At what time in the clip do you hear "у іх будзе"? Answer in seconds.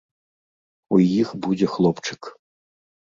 0.97-1.67